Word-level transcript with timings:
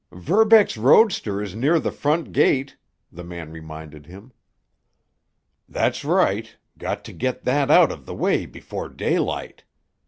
"Verbeck's 0.11 0.77
roadster 0.77 1.43
is 1.43 1.53
near 1.55 1.79
the 1.79 1.91
front 1.91 2.31
gate," 2.31 2.75
the 3.11 3.23
man 3.23 3.51
reminded 3.51 4.07
him. 4.07 4.33
"That's 5.69 6.03
right—got 6.03 7.05
to 7.05 7.13
get 7.13 7.43
that 7.43 7.69
out 7.69 7.91
of 7.91 8.07
the 8.07 8.15
way 8.15 8.47
before 8.47 8.89
daylight. 8.89 9.63